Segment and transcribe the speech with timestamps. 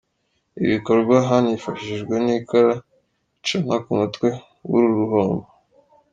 [0.57, 2.73] Ibi bikorwa hanifashishijwe n’ikara
[3.35, 4.27] ricanwa ku mutwe
[4.69, 5.47] w’uru ruhombo.